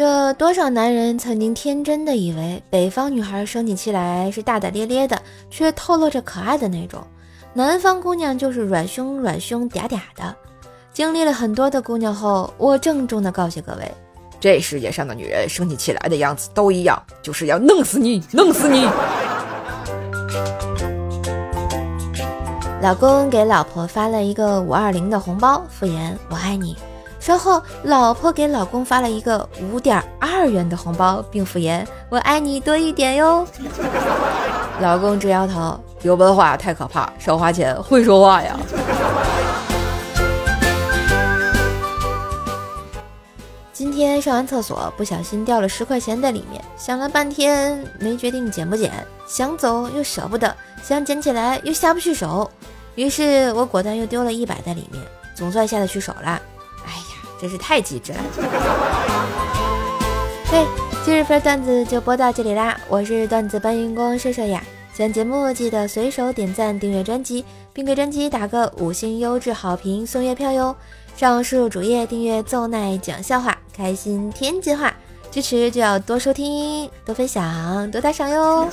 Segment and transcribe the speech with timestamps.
[0.00, 5.20] 这多少男人曾经天真的以为北方女孩生起气来是大大咧咧的，
[5.50, 7.02] 却透露着可爱的那种；
[7.52, 10.34] 南方姑娘就是软胸软胸嗲嗲的。
[10.90, 13.92] 经历了很多的姑娘后，我郑重的告诫各位：
[14.40, 18.88] 这世界上的女人生起气来的样子都一样，就是要弄死你，弄死你。
[22.80, 26.74] 老公给老婆发了一个五二零的红包，敷衍我爱你。
[27.20, 33.46] 稍后，老婆给老公发了一个五点二元的红包，并敷衍我爱你多一点哟。
[34.80, 38.58] 老公直摇头，有文化太可怕，少花钱会说话呀。
[43.70, 48.90] 今天上完厕所，不小心掉了十块钱在里面，想了半天没决定捡不捡，
[49.26, 52.50] 想走又舍不得，想捡起来又下不去手，
[52.94, 55.02] 于是我果断又丢了一百在里面，
[55.34, 56.40] 总算下得去手了。
[57.40, 58.18] 真是太机智了！
[60.50, 60.66] 嘿，
[61.04, 64.62] 今日份段子就播到这里啦，我是段子搬运工射射呀。
[64.92, 70.76] 喜欢节目记得随手点赞、订阅专辑，并给专辑打个五星优质好评送月票哟。
[71.16, 74.92] 上输入主页订阅奏奈讲笑话，开心天津话，
[75.30, 78.68] 支持就要多收听、多分享、多打赏哟。